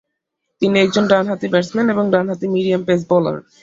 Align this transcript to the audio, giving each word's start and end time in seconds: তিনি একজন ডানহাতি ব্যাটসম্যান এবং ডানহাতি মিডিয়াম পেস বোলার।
তিনি 0.61 0.75
একজন 0.79 1.03
ডানহাতি 1.07 1.47
ব্যাটসম্যান 1.47 1.87
এবং 1.89 2.05
ডানহাতি 2.13 2.47
মিডিয়াম 2.55 2.81
পেস 2.87 3.01
বোলার। 3.09 3.37